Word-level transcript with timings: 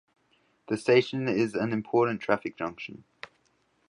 The 0.67 0.77
station 0.77 1.27
is 1.27 1.53
an 1.53 1.71
important 1.71 2.21
traffic 2.21 2.57
junction. 2.57 3.03